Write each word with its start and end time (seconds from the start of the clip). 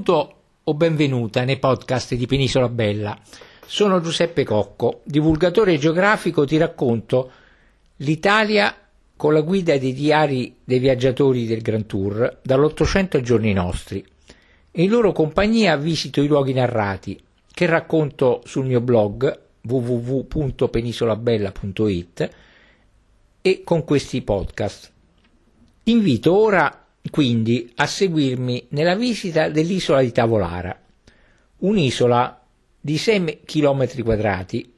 Benvenuto 0.00 0.36
o 0.64 0.72
benvenuta 0.72 1.44
nei 1.44 1.58
podcast 1.58 2.14
di 2.14 2.24
Penisola 2.24 2.70
Bella. 2.70 3.20
Sono 3.66 4.00
Giuseppe 4.00 4.44
Cocco, 4.44 5.02
divulgatore 5.04 5.76
geografico, 5.76 6.46
ti 6.46 6.56
racconto 6.56 7.30
l'Italia 7.96 8.74
con 9.14 9.34
la 9.34 9.42
guida 9.42 9.76
dei 9.76 9.92
diari 9.92 10.56
dei 10.64 10.78
viaggiatori 10.78 11.46
del 11.46 11.60
Grand 11.60 11.84
Tour 11.84 12.38
dall'Ottocento 12.40 13.18
ai 13.18 13.22
giorni 13.22 13.52
nostri. 13.52 14.02
In 14.72 14.88
loro 14.88 15.12
compagnia 15.12 15.76
visito 15.76 16.22
i 16.22 16.26
luoghi 16.26 16.54
narrati 16.54 17.22
che 17.52 17.66
racconto 17.66 18.40
sul 18.46 18.64
mio 18.64 18.80
blog 18.80 19.38
www.penisolabella.it 19.60 22.30
e 23.42 23.62
con 23.62 23.84
questi 23.84 24.22
podcast. 24.22 24.90
Ti 25.82 25.90
invito 25.90 26.34
ora 26.34 26.79
quindi 27.08 27.72
a 27.76 27.86
seguirmi 27.86 28.66
nella 28.70 28.94
visita 28.94 29.48
dell'isola 29.48 30.02
di 30.02 30.12
Tavolara, 30.12 30.78
un'isola 31.58 32.44
di 32.78 32.98
6 32.98 33.40
km 33.44 34.02
quadrati 34.02 34.74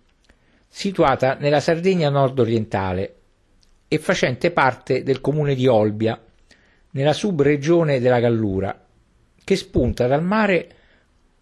situata 0.69 1.35
nella 1.35 1.61
Sardegna 1.61 2.09
nord-orientale 2.09 3.17
e 3.89 3.99
facente 3.99 4.51
parte 4.53 5.03
del 5.03 5.21
comune 5.21 5.55
di 5.55 5.67
Olbia, 5.67 6.19
nella 6.93 7.13
subregione 7.13 8.01
della 8.01 8.21
Gallura, 8.21 8.87
che 9.45 9.57
spunta 9.57 10.07
dal 10.07 10.23
mare 10.23 10.69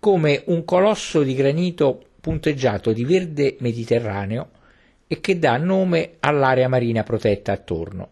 come 0.01 0.43
un 0.47 0.65
colosso 0.65 1.23
di 1.23 1.35
granito 1.35 2.07
punteggiato 2.21 2.93
di 2.93 3.05
verde 3.05 3.57
mediterraneo 3.61 4.51
e 5.07 5.21
che 5.21 5.39
dà 5.39 5.57
nome 5.59 6.17
all'area 6.21 6.69
marina 6.69 7.03
protetta 7.03 7.53
attorno. 7.53 8.09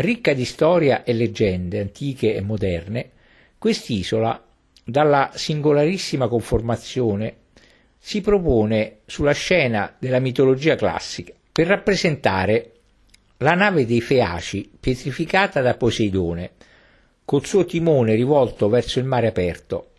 Ricca 0.00 0.32
di 0.32 0.46
storia 0.46 1.04
e 1.04 1.12
leggende 1.12 1.78
antiche 1.78 2.34
e 2.34 2.40
moderne, 2.40 3.10
quest'isola, 3.58 4.42
dalla 4.82 5.32
singolarissima 5.34 6.26
conformazione, 6.26 7.36
si 7.98 8.22
propone 8.22 9.00
sulla 9.04 9.32
scena 9.32 9.94
della 9.98 10.18
mitologia 10.18 10.74
classica 10.74 11.34
per 11.52 11.66
rappresentare 11.66 12.72
la 13.38 13.52
nave 13.52 13.84
dei 13.84 14.00
Feaci 14.00 14.70
pietrificata 14.80 15.60
da 15.60 15.74
Poseidone, 15.74 16.52
col 17.26 17.44
suo 17.44 17.66
timone 17.66 18.14
rivolto 18.14 18.70
verso 18.70 19.00
il 19.00 19.04
mare 19.04 19.26
aperto, 19.26 19.90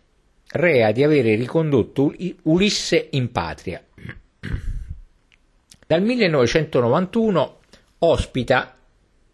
rea 0.48 0.90
di 0.90 1.04
avere 1.04 1.36
ricondotto 1.36 2.12
Ulisse 2.42 3.06
in 3.12 3.30
patria. 3.30 3.80
Dal 5.86 6.02
1991 6.02 7.60
ospita 7.98 8.76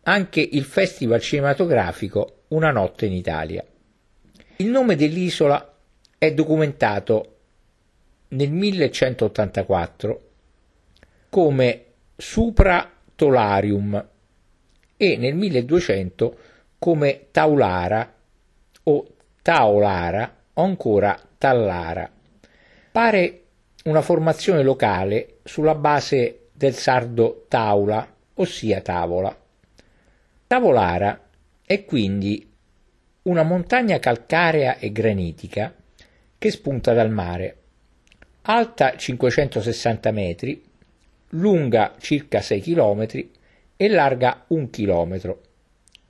anche 0.08 0.40
il 0.40 0.64
Festival 0.64 1.20
cinematografico 1.20 2.44
Una 2.48 2.70
notte 2.70 3.04
in 3.04 3.12
Italia. 3.12 3.62
Il 4.56 4.68
nome 4.68 4.96
dell'isola 4.96 5.74
è 6.16 6.32
documentato 6.32 7.36
nel 8.28 8.50
1184 8.50 10.22
come 11.28 11.84
Supra 12.16 12.90
Tolarium 13.14 14.08
e 14.96 15.16
nel 15.18 15.34
1200 15.34 16.38
come 16.78 17.26
Taulara 17.30 18.10
o 18.84 19.06
Taolara 19.42 20.36
o 20.54 20.62
ancora 20.62 21.20
Tallara. 21.36 22.10
Pare 22.90 23.42
una 23.84 24.00
formazione 24.00 24.62
locale 24.62 25.40
sulla 25.44 25.74
base 25.74 26.48
del 26.52 26.72
sardo 26.72 27.44
taula, 27.46 28.10
ossia 28.34 28.80
tavola. 28.80 29.36
Tavolara 30.48 31.28
è 31.62 31.84
quindi 31.84 32.50
una 33.24 33.42
montagna 33.42 33.98
calcarea 33.98 34.78
e 34.78 34.90
granitica 34.90 35.74
che 36.38 36.50
spunta 36.50 36.94
dal 36.94 37.10
mare, 37.10 37.56
alta 38.42 38.96
560 38.96 40.10
metri, 40.10 40.64
lunga 41.32 41.96
circa 42.00 42.40
6 42.40 42.62
km 42.62 43.06
e 43.76 43.88
larga 43.90 44.44
1 44.46 44.70
km, 44.70 45.36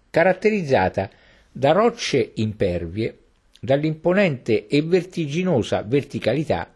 caratterizzata 0.08 1.10
da 1.50 1.72
rocce 1.72 2.30
impervie, 2.34 3.18
dall'imponente 3.58 4.68
e 4.68 4.82
vertiginosa 4.82 5.82
verticalità 5.82 6.72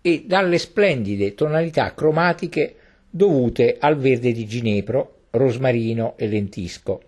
e 0.00 0.24
dalle 0.26 0.56
splendide 0.56 1.34
tonalità 1.34 1.92
cromatiche 1.92 2.74
dovute 3.10 3.76
al 3.78 3.98
verde 3.98 4.32
di 4.32 4.46
ginepro 4.46 5.13
rosmarino 5.34 6.14
e 6.16 6.28
lentisco, 6.28 7.02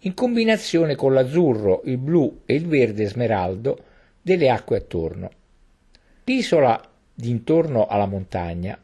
in 0.00 0.14
combinazione 0.14 0.94
con 0.96 1.12
l'azzurro, 1.12 1.82
il 1.84 1.98
blu 1.98 2.40
e 2.46 2.54
il 2.54 2.66
verde 2.66 3.06
smeraldo 3.06 3.78
delle 4.20 4.50
acque 4.50 4.78
attorno. 4.78 5.30
L'isola 6.24 6.80
d'intorno 7.12 7.86
alla 7.86 8.06
montagna 8.06 8.78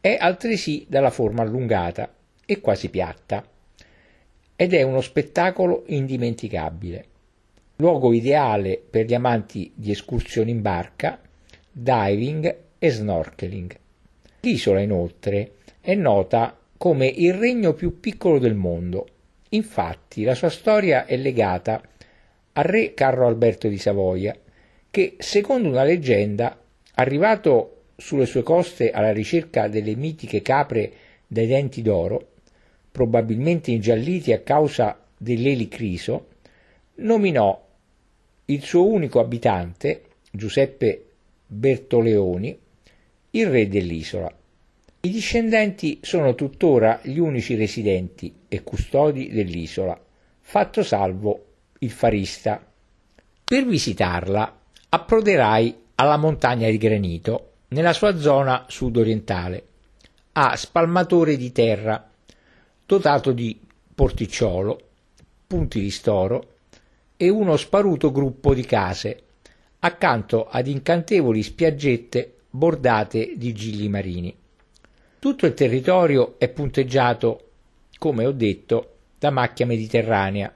è 0.00 0.16
altresì 0.18 0.86
dalla 0.88 1.10
forma 1.10 1.42
allungata 1.42 2.12
e 2.46 2.60
quasi 2.60 2.88
piatta 2.88 3.46
ed 4.56 4.74
è 4.74 4.82
uno 4.82 5.00
spettacolo 5.00 5.84
indimenticabile, 5.86 7.04
luogo 7.76 8.12
ideale 8.12 8.80
per 8.88 9.06
gli 9.06 9.14
amanti 9.14 9.72
di 9.74 9.90
escursioni 9.90 10.50
in 10.50 10.62
barca, 10.62 11.20
diving 11.70 12.56
e 12.78 12.90
snorkeling. 12.90 13.76
L'isola 14.40 14.80
inoltre 14.80 15.54
è 15.80 15.94
nota 15.94 16.59
come 16.80 17.08
il 17.08 17.34
regno 17.34 17.74
più 17.74 18.00
piccolo 18.00 18.38
del 18.38 18.54
mondo. 18.54 19.06
Infatti 19.50 20.22
la 20.22 20.34
sua 20.34 20.48
storia 20.48 21.04
è 21.04 21.14
legata 21.18 21.82
al 22.54 22.64
re 22.64 22.94
Carlo 22.94 23.26
Alberto 23.26 23.68
di 23.68 23.76
Savoia, 23.76 24.34
che 24.90 25.16
secondo 25.18 25.68
una 25.68 25.84
leggenda, 25.84 26.58
arrivato 26.94 27.82
sulle 27.96 28.24
sue 28.24 28.42
coste 28.42 28.92
alla 28.92 29.12
ricerca 29.12 29.68
delle 29.68 29.94
mitiche 29.94 30.40
capre 30.40 30.90
dai 31.26 31.46
denti 31.46 31.82
d'oro, 31.82 32.28
probabilmente 32.90 33.72
ingialliti 33.72 34.32
a 34.32 34.40
causa 34.40 34.98
dell'elicriso, 35.18 36.28
nominò 36.94 37.62
il 38.46 38.62
suo 38.62 38.86
unico 38.86 39.20
abitante, 39.20 40.04
Giuseppe 40.30 41.04
Bertoleoni, 41.46 42.58
il 43.32 43.46
re 43.48 43.68
dell'isola. 43.68 44.34
I 45.02 45.08
discendenti 45.08 45.98
sono 46.02 46.34
tuttora 46.34 47.00
gli 47.02 47.16
unici 47.16 47.54
residenti 47.54 48.40
e 48.46 48.62
custodi 48.62 49.30
dell'isola, 49.30 49.98
fatto 50.40 50.82
salvo 50.82 51.46
il 51.78 51.90
farista. 51.90 52.62
Per 53.42 53.64
visitarla 53.64 54.60
approderai 54.90 55.74
alla 55.94 56.18
montagna 56.18 56.68
di 56.68 56.76
granito 56.76 57.52
nella 57.68 57.94
sua 57.94 58.18
zona 58.18 58.66
sud-orientale, 58.68 59.64
a 60.32 60.54
spalmatore 60.54 61.38
di 61.38 61.50
terra, 61.50 62.10
dotato 62.84 63.32
di 63.32 63.58
porticciolo, 63.94 64.80
punti 65.46 65.80
di 65.80 65.90
storo 65.90 66.56
e 67.16 67.30
uno 67.30 67.56
sparuto 67.56 68.12
gruppo 68.12 68.52
di 68.52 68.66
case, 68.66 69.22
accanto 69.78 70.46
ad 70.46 70.66
incantevoli 70.66 71.42
spiaggette 71.42 72.34
bordate 72.50 73.32
di 73.36 73.54
gigli 73.54 73.88
marini. 73.88 74.39
Tutto 75.20 75.44
il 75.44 75.52
territorio 75.52 76.36
è 76.38 76.48
punteggiato, 76.48 77.50
come 77.98 78.24
ho 78.24 78.32
detto, 78.32 78.94
da 79.18 79.28
macchia 79.28 79.66
mediterranea, 79.66 80.50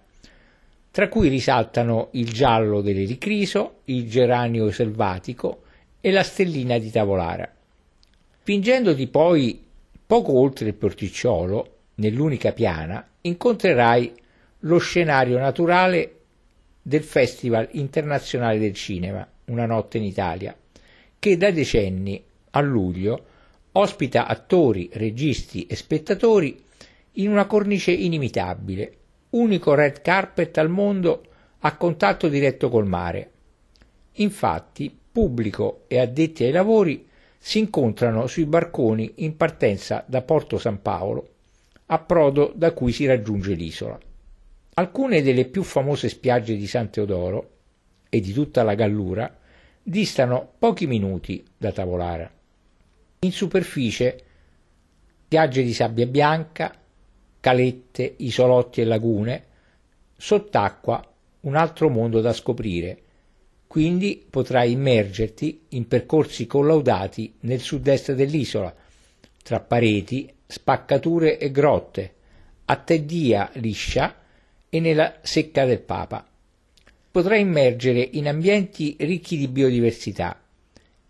tra 0.91 1.09
cui 1.09 1.29
risaltano 1.29 2.09
il 2.13 2.33
giallo 2.33 2.81
dell'ericriso, 2.81 3.81
il 3.85 4.09
geranio 4.09 4.71
selvatico 4.71 5.65
e 6.01 6.11
la 6.11 6.23
stellina 6.23 6.79
di 6.79 6.91
Tavolara. 6.91 7.47
Spingendoti 8.41 9.07
poi 9.09 9.63
poco 10.07 10.39
oltre 10.39 10.69
il 10.69 10.75
porticciolo, 10.75 11.77
nell'unica 11.97 12.53
piana, 12.53 13.07
incontrerai 13.21 14.15
lo 14.61 14.79
scenario 14.79 15.37
naturale 15.37 16.21
del 16.81 17.03
Festival 17.03 17.69
internazionale 17.73 18.59
del 18.59 18.73
cinema, 18.73 19.29
Una 19.45 19.67
notte 19.67 19.99
in 19.99 20.05
Italia, 20.05 20.57
che 21.19 21.37
da 21.37 21.51
decenni, 21.51 22.25
a 22.53 22.61
luglio, 22.63 23.33
ospita 23.77 24.27
attori, 24.27 24.89
registi 24.93 25.67
e 25.67 25.75
spettatori 25.75 26.63
in 27.13 27.31
una 27.31 27.47
cornice 27.47 27.91
inimitabile, 27.91 28.97
unico 29.31 29.75
red 29.75 30.01
carpet 30.01 30.59
al 30.59 30.69
mondo 30.69 31.25
a 31.61 31.77
contatto 31.77 32.29
diretto 32.29 32.69
col 32.69 32.87
mare. 32.87 33.31
Infatti, 34.13 34.97
pubblico 35.11 35.85
e 35.89 35.99
addetti 35.99 36.45
ai 36.45 36.53
lavori 36.53 37.09
si 37.39 37.59
incontrano 37.59 38.27
sui 38.27 38.47
barconi 38.47 39.13
in 39.17 39.37
partenza 39.37 40.05
da 40.07 40.23
Porto 40.23 40.59
San 40.59 40.81
Paolo, 40.81 41.29
approdo 41.87 42.53
da 42.55 42.73
cui 42.73 42.93
si 42.93 43.07
raggiunge 43.07 43.55
l'isola. 43.55 43.99
Alcune 44.75 45.23
delle 45.23 45.47
più 45.47 45.63
famose 45.63 46.09
spiagge 46.09 46.57
di 46.57 46.67
San 46.67 46.91
Teodoro 46.91 47.51
e 48.09 48.21
di 48.21 48.33
tutta 48.33 48.63
la 48.63 48.75
Gallura 48.75 49.37
distano 49.83 50.53
pochi 50.59 50.87
minuti 50.87 51.45
da 51.57 51.73
Tavolara. 51.73 52.34
In 53.25 53.33
superficie 53.33 54.23
spiagge 55.25 55.63
di 55.63 55.73
sabbia 55.73 56.07
bianca, 56.07 56.79
calette, 57.41 58.17
isolotti 58.19 58.83
e 58.83 58.85
lagune, 58.85 59.45
sott'acqua 60.15 61.03
un 61.41 61.57
altro 61.57 61.89
mondo 61.89 62.21
da 62.21 62.35
scoprire, 62.35 62.99
quindi 63.67 64.23
potrai 64.29 64.73
immergerti 64.73 65.63
in 65.71 65.89
percorsi 65.89 66.47
collaudati 66.47 67.37
nel 67.41 67.61
sud-est 67.61 68.13
dell'isola, 68.13 68.75
tra 69.43 69.59
pareti, 69.59 70.31
spaccature 70.47 71.39
e 71.39 71.51
grotte, 71.51 72.15
a 72.67 72.77
Teddia 72.77 73.51
liscia 73.55 74.17
e 74.69 74.81
nella 74.81 75.17
secca 75.23 75.65
del 75.65 75.81
Papa. 75.81 76.27
Potrai 77.11 77.41
immergere 77.41 78.07
in 78.13 78.29
ambienti 78.29 78.97
ricchi 78.99 79.39
di 79.39 79.49
biodiversità 79.49 80.44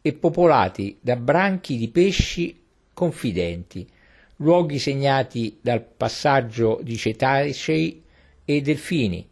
e 0.06 0.12
popolati 0.12 0.98
da 1.00 1.16
branchi 1.16 1.78
di 1.78 1.88
pesci 1.88 2.60
confidenti, 2.92 3.88
luoghi 4.36 4.78
segnati 4.78 5.56
dal 5.62 5.82
passaggio 5.82 6.78
di 6.82 6.94
cetacei 6.94 8.02
e 8.44 8.60
delfini, 8.60 9.26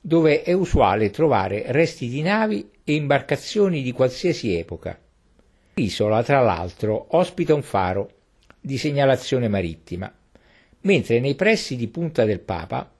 dove 0.00 0.40
è 0.40 0.54
usuale 0.54 1.10
trovare 1.10 1.64
resti 1.72 2.08
di 2.08 2.22
navi 2.22 2.70
e 2.84 2.94
imbarcazioni 2.94 3.82
di 3.82 3.92
qualsiasi 3.92 4.56
epoca. 4.56 4.98
L'isola, 5.74 6.22
tra 6.22 6.40
l'altro, 6.40 7.08
ospita 7.10 7.52
un 7.52 7.62
faro 7.62 8.10
di 8.58 8.78
segnalazione 8.78 9.48
marittima, 9.48 10.10
mentre 10.80 11.20
nei 11.20 11.34
pressi 11.34 11.76
di 11.76 11.86
Punta 11.86 12.24
del 12.24 12.40
Papa 12.40 12.90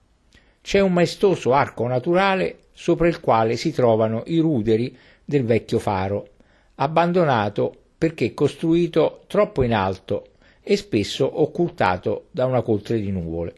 c'è 0.61 0.79
un 0.79 0.93
maestoso 0.93 1.53
arco 1.53 1.87
naturale 1.87 2.65
sopra 2.71 3.07
il 3.07 3.19
quale 3.19 3.57
si 3.57 3.71
trovano 3.71 4.21
i 4.27 4.37
ruderi 4.37 4.95
del 5.25 5.43
vecchio 5.43 5.79
faro, 5.79 6.37
abbandonato 6.81 7.73
perché 7.97 8.33
costruito 8.33 9.23
troppo 9.27 9.63
in 9.63 9.73
alto 9.73 10.27
e 10.61 10.77
spesso 10.77 11.41
occultato 11.41 12.27
da 12.31 12.45
una 12.45 12.61
coltre 12.61 12.99
di 12.99 13.11
nuvole. 13.11 13.53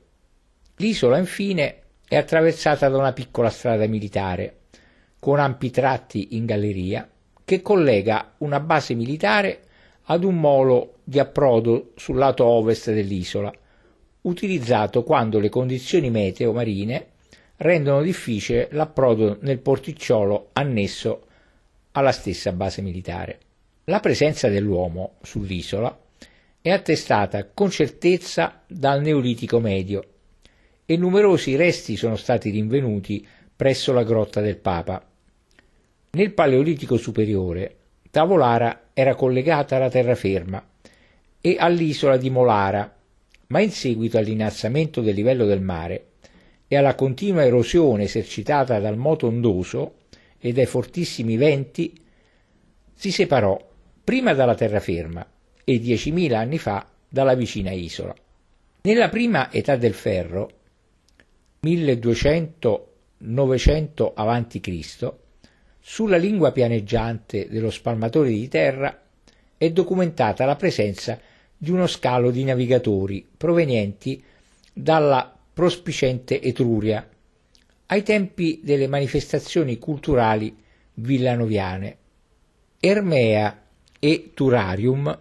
L'isola 0.78 1.18
infine 1.18 1.82
è 2.08 2.16
attraversata 2.16 2.90
da 2.90 2.98
una 2.98 3.14
piccola 3.14 3.50
strada 3.50 3.86
militare, 3.86 4.62
con 5.20 5.40
ampi 5.40 5.70
tratti 5.70 6.36
in 6.36 6.46
galleria, 6.46 7.08
che 7.46 7.62
collega 7.62 8.34
una 8.40 8.60
base 8.60 8.96
militare 8.96 9.62
ad 10.06 10.24
un 10.24 10.40
molo 10.40 10.96
di 11.04 11.20
approdo 11.20 11.92
sul 11.96 12.18
lato 12.18 12.46
ovest 12.46 12.92
dell'isola, 12.92 13.52
utilizzato 14.22 15.04
quando 15.04 15.40
le 15.40 15.50
condizioni 15.50 16.10
meteo 16.10 16.54
marine 16.54 17.08
rendono 17.58 18.02
difficile 18.02 18.70
l'approdo 18.72 19.38
nel 19.42 19.60
porticciolo 19.60 20.50
annesso 20.54 21.26
alla 21.92 22.12
stessa 22.12 22.52
base 22.52 22.82
militare. 22.82 23.40
La 23.86 24.00
presenza 24.00 24.48
dell'uomo 24.48 25.16
sull'isola 25.22 26.00
è 26.62 26.70
attestata 26.70 27.48
con 27.54 27.70
certezza 27.70 28.62
dal 28.68 29.02
Neolitico 29.02 29.60
medio 29.60 30.06
e 30.86 30.98
numerosi 30.98 31.56
resti 31.56 31.96
sono 31.96 32.16
stati 32.16 32.50
rinvenuti 32.50 33.26
presso 33.56 33.94
la 33.94 34.04
grotta 34.04 34.42
del 34.42 34.58
Papa. 34.58 35.04
Nel 36.12 36.34
Paleolitico 36.34 36.98
superiore, 36.98 37.76
Tavolara 38.12 38.90
era 38.94 39.16
collegata 39.16 39.78
alla 39.78 39.90
terraferma 39.90 40.64
e 41.40 41.56
all'isola 41.58 42.18
di 42.18 42.30
Molara, 42.30 42.94
ma 43.48 43.60
in 43.62 43.72
seguito 43.72 44.18
all'innalzamento 44.18 45.02
del 45.02 45.16
livello 45.16 45.46
del 45.46 45.62
mare 45.62 46.06
e 46.68 46.76
alla 46.76 46.96
continua 46.96 47.44
erosione 47.44 48.04
esercitata 48.04 48.80
dal 48.80 48.98
moto 48.98 49.28
ondoso 49.28 49.94
e 50.42 50.52
dai 50.52 50.66
fortissimi 50.66 51.38
venti, 51.38 51.98
si 52.94 53.12
separò 53.12 53.58
prima 54.04 54.34
dalla 54.34 54.56
terraferma 54.56 55.26
e 55.64 55.80
10.000 55.80 56.34
anni 56.34 56.58
fa 56.58 56.90
dalla 57.08 57.36
vicina 57.36 57.70
isola. 57.72 58.16
Nella 58.82 59.10
prima 59.10 59.52
età 59.52 59.76
del 59.76 59.94
ferro 59.94 60.50
1200-900 61.64 64.12
a.C., 64.16 65.14
sulla 65.80 66.18
lingua 66.18 66.52
pianeggiante 66.52 67.48
dello 67.48 67.70
spalmatore 67.70 68.30
di 68.30 68.48
terra 68.48 69.00
è 69.58 69.72
documentata 69.72 70.46
la 70.46 70.56
presenza 70.56 71.20
di 71.56 71.70
uno 71.70 71.86
scalo 71.86 72.32
di 72.32 72.44
navigatori 72.44 73.28
provenienti 73.38 74.24
dalla 74.74 75.38
prospicente 75.54 76.42
Etruria, 76.42 77.08
ai 77.92 78.04
tempi 78.04 78.62
delle 78.64 78.88
manifestazioni 78.88 79.78
culturali 79.78 80.56
villanoviane. 80.96 81.98
Ermea 82.80 83.64
e 84.00 84.32
Turarium 84.34 85.20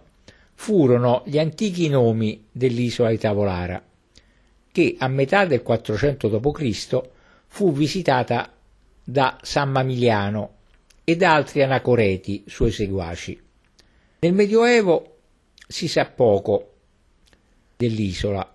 furono 0.55 1.23
gli 1.27 1.39
antichi 1.39 1.89
nomi 1.89 2.47
dell'isola 2.51 3.11
di 3.11 3.19
Tavolara 3.19 3.85
che 4.73 4.95
a 4.99 5.09
metà 5.09 5.47
del 5.47 5.63
400 5.63 6.29
d.C. 6.29 7.01
fu 7.49 7.73
visitata 7.73 8.53
da 9.03 9.39
San 9.43 9.71
Mamiliano 9.71 10.59
e 11.03 11.17
da 11.17 11.35
altri 11.35 11.63
anacoreti 11.63 12.45
suoi 12.47 12.71
seguaci. 12.71 13.41
Nel 14.21 14.33
Medioevo 14.33 15.17
si 15.67 15.89
sa 15.89 16.05
poco 16.05 16.75
dell'isola. 17.77 18.49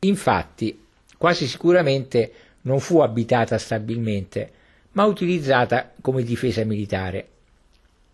Infatti, 0.00 0.84
quasi 1.16 1.46
sicuramente 1.46 2.32
non 2.66 2.80
fu 2.80 3.00
abitata 3.00 3.58
stabilmente, 3.58 4.50
ma 4.92 5.04
utilizzata 5.04 5.92
come 6.00 6.22
difesa 6.22 6.64
militare. 6.64 7.26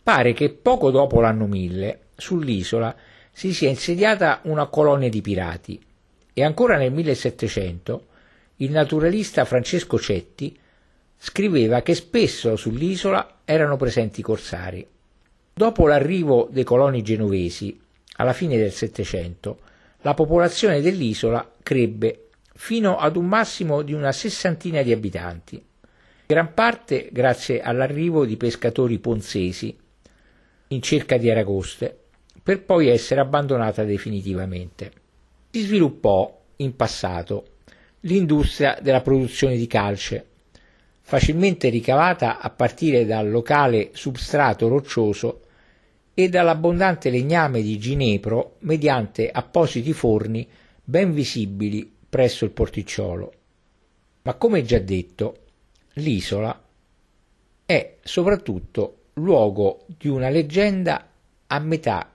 Pare 0.03 0.33
che 0.33 0.51
poco 0.51 0.91
dopo 0.91 1.21
l'anno 1.21 1.47
1000 1.47 2.01
sull'isola 2.17 2.95
si 3.31 3.53
sia 3.53 3.69
insediata 3.69 4.41
una 4.45 4.67
colonia 4.67 5.09
di 5.09 5.21
pirati 5.21 5.81
e 6.35 6.45
ancora 6.45 6.77
nel 6.77 6.93
1700 6.93 8.07
il 8.57 8.71
naturalista 8.71 9.45
Francesco 9.45 9.99
Cetti 9.99 10.57
scriveva 11.19 11.83
che 11.83 11.95
spesso 11.95 12.57
sull'isola 12.57 13.39
erano 13.45 13.77
presenti 13.77 14.23
corsari. 14.23 14.87
Dopo 15.55 15.87
l'arrivo 15.87 16.49
dei 16.51 16.65
coloni 16.65 17.03
genovesi, 17.03 17.79
alla 18.17 18.33
fine 18.33 18.57
del 18.57 18.73
Settecento, 18.73 19.61
la 20.03 20.15
popolazione 20.15 20.81
dell'isola 20.81 21.49
crebbe 21.63 22.29
fino 22.63 22.97
ad 22.97 23.17
un 23.17 23.27
massimo 23.27 23.83
di 23.83 23.93
una 23.93 24.13
sessantina 24.13 24.83
di 24.83 24.93
abitanti, 24.93 25.61
gran 26.27 26.55
parte 26.55 27.09
grazie 27.11 27.61
all'arrivo 27.61 28.25
di 28.25 28.37
pescatori 28.37 29.01
ponzesi 29.01 29.77
in 30.69 30.81
cerca 30.81 31.17
di 31.17 31.29
aragoste, 31.29 31.99
per 32.41 32.63
poi 32.63 32.87
essere 32.87 33.21
abbandonata 33.21 33.83
definitivamente. 33.83 34.93
Si 35.51 35.63
sviluppò 35.63 36.41
in 36.59 36.77
passato 36.77 37.47
l'industria 38.03 38.79
della 38.81 39.01
produzione 39.01 39.57
di 39.57 39.67
calce, 39.67 40.27
facilmente 41.01 41.69
ricavata 41.69 42.39
a 42.39 42.49
partire 42.51 43.05
dal 43.05 43.29
locale 43.29 43.91
substrato 43.93 44.69
roccioso 44.69 45.41
e 46.15 46.29
dall'abbondante 46.29 47.11
legname 47.11 47.61
di 47.61 47.77
ginepro 47.77 48.59
mediante 48.61 49.29
appositi 49.29 49.93
forni 49.93 50.49
ben 50.85 51.13
visibili 51.13 51.99
presso 52.13 52.45
il 52.45 52.51
porticciolo. 52.51 53.33
Ma 54.25 54.35
come 54.35 54.65
già 54.65 54.79
detto, 54.79 55.45
l'isola 55.95 56.63
è 57.65 57.97
soprattutto 58.03 59.05
luogo 59.15 59.87
di 59.87 60.09
una 60.09 60.29
leggenda 60.29 61.09
a 61.47 61.59
metà 61.59 62.13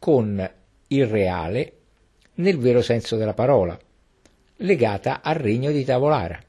con 0.00 0.50
il 0.88 1.06
reale 1.06 1.72
nel 2.34 2.58
vero 2.58 2.82
senso 2.82 3.14
della 3.14 3.32
parola, 3.32 3.78
legata 4.56 5.20
al 5.22 5.36
regno 5.36 5.70
di 5.70 5.84
Tavolara. 5.84 6.42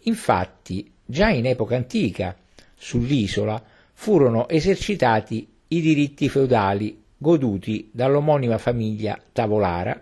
Infatti, 0.00 0.92
già 1.06 1.30
in 1.30 1.46
epoca 1.46 1.76
antica, 1.76 2.36
sull'isola 2.74 3.64
furono 3.94 4.46
esercitati 4.50 5.50
i 5.68 5.80
diritti 5.80 6.28
feudali 6.28 7.02
goduti 7.16 7.88
dall'omonima 7.90 8.58
famiglia 8.58 9.18
Tavolara, 9.32 9.98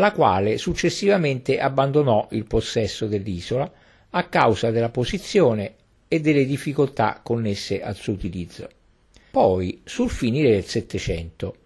la 0.00 0.12
quale 0.12 0.56
successivamente 0.56 1.60
abbandonò 1.60 2.26
il 2.30 2.46
possesso 2.46 3.06
dell'isola 3.06 3.70
a 4.08 4.24
causa 4.28 4.70
della 4.70 4.88
posizione 4.88 5.74
e 6.08 6.20
delle 6.20 6.46
difficoltà 6.46 7.20
connesse 7.22 7.82
al 7.82 7.94
suo 7.94 8.14
utilizzo. 8.14 8.68
Poi, 9.30 9.82
sul 9.84 10.08
finire 10.08 10.52
del 10.52 10.64
Settecento, 10.64 11.56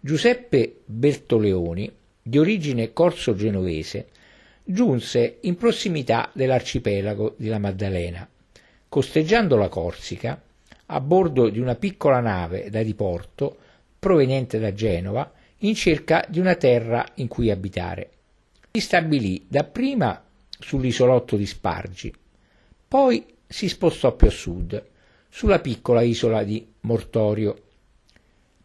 Giuseppe 0.00 0.80
Bertoleoni 0.86 1.92
di 2.22 2.38
origine 2.38 2.94
corso-genovese, 2.94 4.08
giunse 4.64 5.36
in 5.42 5.56
prossimità 5.56 6.30
dell'arcipelago 6.32 7.34
di 7.36 7.48
La 7.48 7.58
Maddalena, 7.58 8.26
costeggiando 8.88 9.56
la 9.56 9.68
Corsica 9.68 10.42
a 10.86 11.00
bordo 11.00 11.50
di 11.50 11.60
una 11.60 11.74
piccola 11.74 12.20
nave 12.20 12.70
da 12.70 12.82
diporto 12.82 13.56
proveniente 13.98 14.58
da 14.58 14.72
Genova 14.72 15.30
in 15.64 15.74
cerca 15.74 16.24
di 16.28 16.38
una 16.38 16.54
terra 16.54 17.06
in 17.14 17.28
cui 17.28 17.50
abitare. 17.50 18.10
Si 18.72 18.80
stabilì 18.80 19.44
dapprima 19.48 20.22
sull'isolotto 20.58 21.36
di 21.36 21.46
Spargi, 21.46 22.12
poi 22.88 23.24
si 23.46 23.68
spostò 23.68 24.14
più 24.14 24.28
a 24.28 24.30
sud, 24.30 24.84
sulla 25.28 25.60
piccola 25.60 26.02
isola 26.02 26.42
di 26.42 26.66
Mortorio. 26.80 27.62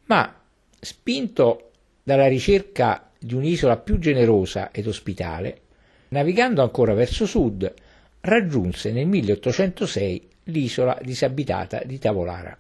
Ma, 0.06 0.42
spinto 0.80 1.72
dalla 2.04 2.28
ricerca 2.28 3.12
di 3.20 3.34
un'isola 3.34 3.78
più 3.78 4.00
generosa 4.00 4.72
ed 4.72 4.88
ospitale, 4.88 5.62
navigando 6.10 6.62
ancora 6.62 6.94
verso 6.94 7.26
sud, 7.26 7.74
raggiunse 8.22 8.92
nel 8.92 9.08
1806 9.08 10.30
l'isola 10.46 10.98
disabitata 11.02 11.84
di 11.84 12.00
Tavolara. 12.00 12.56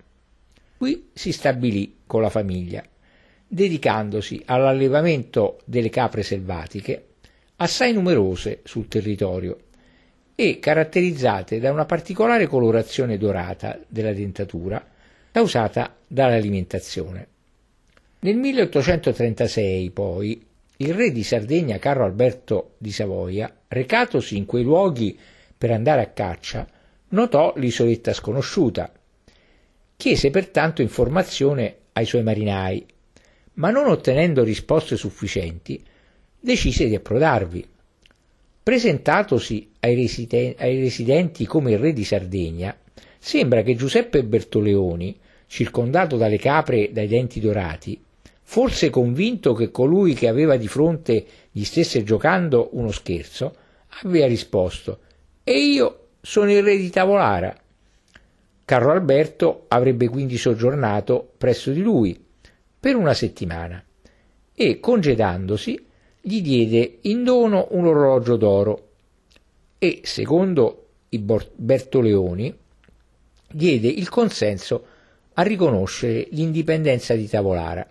Qui 0.77 1.09
si 1.13 1.31
stabilì 1.31 1.99
con 2.05 2.21
la 2.21 2.29
famiglia, 2.29 2.83
dedicandosi 3.47 4.41
all'allevamento 4.45 5.59
delle 5.65 5.89
capre 5.89 6.23
selvatiche, 6.23 7.05
assai 7.57 7.93
numerose 7.93 8.59
sul 8.63 8.87
territorio 8.87 9.57
e 10.35 10.59
caratterizzate 10.59 11.59
da 11.59 11.71
una 11.71 11.85
particolare 11.85 12.45
colorazione 12.45 13.17
dorata 13.17 13.79
della 13.87 14.13
dentatura 14.13 14.85
causata 15.31 15.95
dall'alimentazione. 16.07 17.27
Nel 18.19 18.35
1836, 18.35 19.89
poi, 19.91 20.45
il 20.77 20.93
re 20.93 21.11
di 21.11 21.23
Sardegna 21.23 21.77
Carlo 21.77 22.03
Alberto 22.03 22.73
di 22.77 22.91
Savoia, 22.91 23.51
recatosi 23.67 24.37
in 24.37 24.45
quei 24.45 24.63
luoghi 24.63 25.17
per 25.57 25.71
andare 25.71 26.01
a 26.01 26.07
caccia, 26.07 26.67
notò 27.09 27.53
l'isoletta 27.55 28.13
sconosciuta. 28.13 28.91
Chiese 29.95 30.29
pertanto 30.29 30.81
informazione 30.81 31.75
ai 31.93 32.05
suoi 32.05 32.23
marinai, 32.23 32.85
ma 33.57 33.69
non 33.69 33.87
ottenendo 33.87 34.43
risposte 34.43 34.95
sufficienti, 34.97 35.83
decise 36.39 36.87
di 36.87 36.95
approdarvi. 36.95 37.65
Presentatosi 38.63 39.71
ai, 39.79 39.95
residen- 39.95 40.55
ai 40.57 40.79
residenti 40.79 41.45
come 41.45 41.77
re 41.77 41.93
di 41.93 42.03
Sardegna, 42.03 42.75
sembra 43.17 43.61
che 43.61 43.75
Giuseppe 43.75 44.23
Bertoleoni, 44.23 45.17
circondato 45.47 46.17
dalle 46.17 46.37
capre 46.37 46.91
dai 46.91 47.07
denti 47.07 47.39
dorati, 47.39 47.99
forse 48.41 48.89
convinto 48.89 49.53
che 49.53 49.71
colui 49.71 50.13
che 50.13 50.27
aveva 50.27 50.57
di 50.57 50.67
fronte 50.67 51.25
gli 51.51 51.63
stesse 51.63 52.03
giocando 52.03 52.69
uno 52.73 52.91
scherzo, 52.91 53.55
aveva 54.03 54.27
risposto 54.27 54.99
E 55.43 55.53
io 55.59 56.07
sono 56.21 56.51
il 56.51 56.61
re 56.61 56.77
di 56.77 56.89
Tavolara. 56.89 57.55
Carlo 58.65 58.91
Alberto 58.91 59.65
avrebbe 59.69 60.09
quindi 60.09 60.37
soggiornato 60.37 61.31
presso 61.37 61.71
di 61.71 61.81
lui 61.81 62.25
per 62.79 62.95
una 62.95 63.13
settimana 63.13 63.83
e, 64.53 64.79
congedandosi, 64.79 65.85
gli 66.19 66.41
diede 66.41 66.99
in 67.01 67.23
dono 67.23 67.67
un 67.71 67.85
orologio 67.85 68.35
d'oro 68.35 68.87
e, 69.77 70.01
secondo 70.03 70.87
i 71.09 71.19
Bertoleoni, 71.19 72.55
diede 73.49 73.87
il 73.87 74.09
consenso 74.09 74.85
a 75.33 75.41
riconoscere 75.43 76.27
l'indipendenza 76.31 77.15
di 77.15 77.27
Tavolara. 77.27 77.87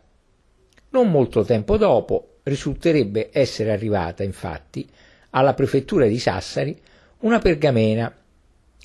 Non 0.91 1.11
molto 1.11 1.45
tempo 1.45 1.77
dopo 1.77 2.39
risulterebbe 2.43 3.31
essere 3.33 3.73
arrivata, 3.73 4.23
infatti, 4.23 4.89
alla 5.31 5.55
prefettura 5.55 6.07
di 6.07 6.19
Sassari 6.19 6.79
una 7.21 7.39
pergamena 7.39 8.15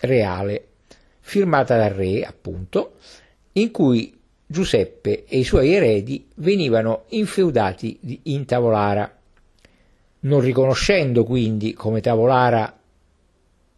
reale 0.01 0.67
firmata 1.20 1.77
dal 1.77 1.91
re, 1.91 2.24
appunto, 2.24 2.98
in 3.53 3.72
cui 3.72 4.20
Giuseppe 4.51 5.24
e 5.25 5.39
i 5.39 5.43
suoi 5.43 5.74
eredi 5.74 6.27
venivano 6.36 7.05
infeudati 7.10 8.20
in 8.24 8.46
Tavolara 8.46 9.15
non 10.22 10.41
riconoscendo 10.41 11.24
quindi 11.24 11.74
come 11.74 12.01
Tavolara 12.01 12.77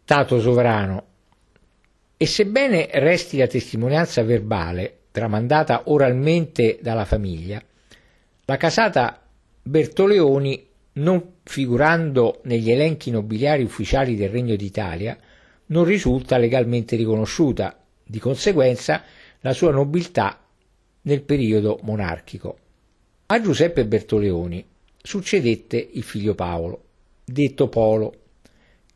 Tato 0.04 0.40
sovrano. 0.40 1.04
E 2.16 2.26
sebbene 2.26 2.88
resti 2.92 3.38
la 3.38 3.46
testimonianza 3.46 4.22
verbale, 4.22 4.98
tramandata 5.10 5.84
oralmente 5.86 6.78
dalla 6.82 7.04
famiglia, 7.04 7.62
la 8.44 8.56
casata 8.56 9.22
Bertoleoni, 9.62 10.66
non 10.94 11.36
figurando 11.42 12.40
negli 12.44 12.70
elenchi 12.70 13.10
nobiliari 13.10 13.62
ufficiali 13.62 14.14
del 14.16 14.28
Regno 14.28 14.56
d'Italia, 14.56 15.16
non 15.66 15.84
risulta 15.84 16.36
legalmente 16.36 16.96
riconosciuta, 16.96 17.78
di 18.04 18.18
conseguenza 18.18 19.02
la 19.40 19.52
sua 19.54 19.72
nobiltà 19.72 20.43
nel 21.04 21.22
periodo 21.22 21.78
monarchico. 21.82 22.58
A 23.26 23.40
Giuseppe 23.40 23.86
Bertoleoni 23.86 24.64
succedette 24.96 25.76
il 25.76 26.02
figlio 26.02 26.34
Paolo, 26.34 26.82
detto 27.24 27.68
Polo, 27.68 28.14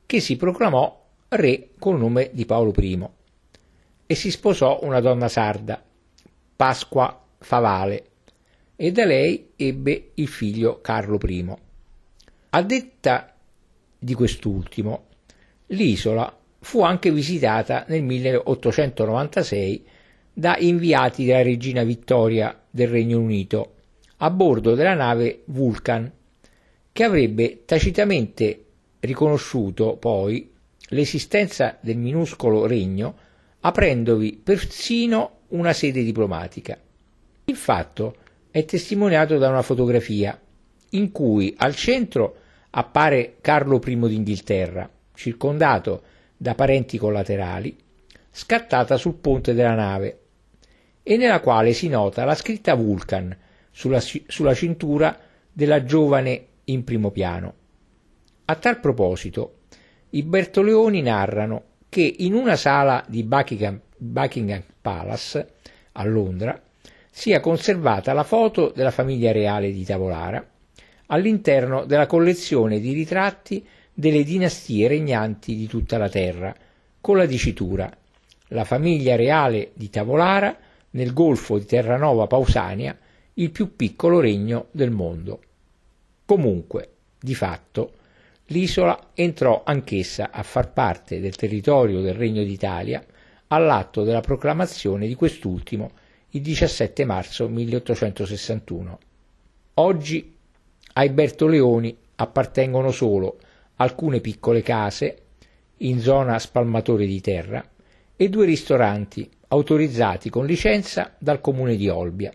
che 0.07 0.21
si 0.21 0.37
proclamò 0.37 1.07
re 1.29 1.71
col 1.79 1.99
nome 1.99 2.31
di 2.33 2.47
Paolo 2.47 2.73
I 2.77 3.09
e 4.07 4.15
si 4.15 4.31
sposò 4.31 4.81
una 4.83 5.01
donna 5.01 5.29
sarda, 5.29 5.83
Pasqua 6.57 7.23
Favale, 7.39 8.05
e 8.75 8.91
da 8.93 9.05
lei 9.05 9.51
ebbe 9.57 10.13
il 10.15 10.29
figlio 10.29 10.81
Carlo 10.81 11.19
I. 11.23 11.55
A 12.51 12.63
detta 12.63 13.35
di 13.99 14.15
quest'ultimo, 14.15 15.07
l'isola 15.67 16.35
fu 16.61 16.83
anche 16.83 17.13
visitata 17.13 17.85
nel 17.89 18.03
1896 18.03 19.87
da 20.39 20.57
inviati 20.57 21.25
della 21.25 21.43
regina 21.43 21.83
Vittoria 21.83 22.57
del 22.71 22.87
Regno 22.87 23.19
Unito 23.19 23.75
a 24.19 24.31
bordo 24.31 24.77
della 24.77 24.95
nave 24.95 25.43
Vulcan, 25.47 26.13
che 26.93 27.03
avrebbe 27.03 27.65
tacitamente 27.65 28.65
riconosciuto 29.01 29.97
poi 29.97 30.49
l'esistenza 30.91 31.77
del 31.81 31.97
minuscolo 31.97 32.67
regno, 32.67 33.17
aprendovi 33.63 34.41
persino 34.41 35.39
una 35.49 35.73
sede 35.73 36.05
diplomatica. 36.05 36.79
Il 37.47 37.57
fatto 37.57 38.15
è 38.53 38.65
testimoniato 38.65 39.39
da 39.39 39.49
una 39.49 39.63
fotografia 39.63 40.41
in 40.91 41.11
cui 41.11 41.53
al 41.59 41.75
centro 41.75 42.37
appare 42.71 43.39
Carlo 43.41 43.81
I 43.85 43.99
d'Inghilterra, 43.99 44.89
circondato 45.15 46.03
da 46.37 46.55
parenti 46.55 46.97
collaterali, 46.97 47.77
scattata 48.31 48.97
sul 48.97 49.15
ponte 49.15 49.53
della 49.53 49.75
nave, 49.75 50.21
e 51.11 51.17
nella 51.17 51.41
quale 51.41 51.73
si 51.73 51.89
nota 51.89 52.27
la 52.27 52.35
scritta 52.35 52.75
Vulcan 52.75 53.35
sulla, 53.71 53.99
sulla 53.99 54.53
cintura 54.53 55.19
della 55.51 55.83
giovane 55.83 56.47
in 56.65 56.85
primo 56.85 57.11
piano. 57.11 57.55
A 58.45 58.55
tal 58.57 58.79
proposito, 58.79 59.61
i 60.11 60.23
Bertoleoni 60.23 61.01
narrano 61.01 61.63
che 61.89 62.15
in 62.19 62.35
una 62.35 62.57
sala 62.57 63.03
di 63.09 63.23
Buckingham, 63.23 63.81
Buckingham 63.97 64.63
Palace 64.83 65.55
a 65.93 66.05
Londra 66.05 66.61
sia 67.11 67.41
conservata 67.41 68.13
la 68.13 68.23
foto 68.23 68.71
della 68.77 68.91
famiglia 68.91 69.33
reale 69.33 69.73
di 69.73 69.85
Tavolara 69.87 70.47
all'interno 71.07 71.87
della 71.87 72.07
collezione 72.07 72.81
di 72.81 72.93
ritratti 72.93 73.67
delle 73.95 74.25
dinastie 74.25 74.87
regnanti 74.89 75.57
di 75.57 75.67
tutta 75.67 75.97
la 75.97 76.11
terra, 76.11 76.55
con 77.01 77.17
la 77.17 77.25
dicitura 77.25 77.91
La 78.49 78.65
famiglia 78.65 79.17
reale 79.17 79.71
di 79.73 79.89
Tavolara 79.89 80.67
nel 80.91 81.13
golfo 81.13 81.59
di 81.59 81.65
Terranova 81.65 82.27
Pausania 82.27 82.97
il 83.35 83.51
più 83.51 83.77
piccolo 83.77 84.21
regno 84.21 84.67
del 84.71 84.91
mondo. 84.91 85.41
Comunque, 86.25 86.91
di 87.21 87.35
fatto, 87.35 87.93
l'isola 88.47 89.11
entrò 89.15 89.63
anch'essa 89.65 90.31
a 90.31 90.43
far 90.43 90.73
parte 90.73 91.21
del 91.21 91.37
territorio 91.37 92.01
del 92.01 92.15
Regno 92.15 92.43
d'Italia 92.43 93.05
all'atto 93.49 94.03
della 94.03 94.21
proclamazione 94.21 95.07
di 95.07 95.15
quest'ultimo 95.15 95.93
il 96.31 96.43
17 96.43 97.05
marzo 97.05 97.49
1861. 97.49 98.99
Oggi 99.75 100.37
ai 100.95 101.11
Bertoleoni 101.11 101.97
appartengono 102.17 102.91
solo 102.91 103.39
alcune 103.77 104.21
piccole 104.21 104.63
case 104.63 105.23
in 105.79 106.01
zona 106.01 106.39
spalmatore 106.39 107.07
di 107.07 107.21
terra 107.21 107.67
e 108.17 108.29
due 108.29 108.45
ristoranti 108.45 109.31
autorizzati 109.49 110.31
con 110.31 110.47
licenza 110.47 111.15
dal 111.19 111.41
comune 111.41 111.77
di 111.77 111.89
Olbia 111.89 112.33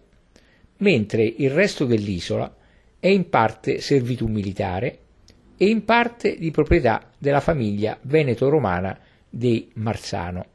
mentre 0.84 1.24
il 1.24 1.50
resto 1.50 1.86
dell'isola 1.86 2.54
è 3.00 3.08
in 3.08 3.30
parte 3.30 3.80
servitù 3.80 4.28
militare 4.28 5.00
e 5.58 5.68
in 5.68 5.86
parte 5.86 6.38
di 6.38 6.52
proprietà 6.52 7.10
della 7.18 7.40
famiglia 7.40 7.98
veneto-romana 8.02 8.98
dei 9.30 9.72
Marzano. 9.76 10.46